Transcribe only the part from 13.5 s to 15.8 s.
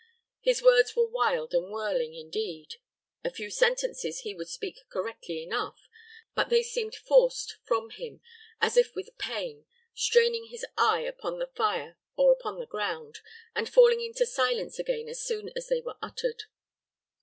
and falling into silence again as soon as